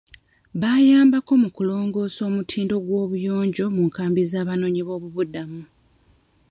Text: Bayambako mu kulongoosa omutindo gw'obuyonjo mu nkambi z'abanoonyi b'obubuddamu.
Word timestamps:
Bayambako 0.61 1.33
mu 1.41 1.49
kulongoosa 1.55 2.21
omutindo 2.29 2.75
gw'obuyonjo 2.85 3.65
mu 3.75 3.81
nkambi 3.89 4.21
z'abanoonyi 4.31 4.81
b'obubuddamu. 4.87 5.61